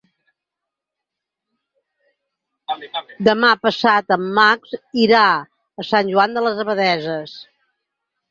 Demà 3.27 3.51
passat 3.67 4.15
en 4.17 4.25
Max 4.39 4.73
irà 5.03 5.27
a 5.83 5.87
Sant 5.91 6.09
Joan 6.15 6.35
de 6.39 6.45
les 6.47 6.65
Abadesses. 6.67 7.37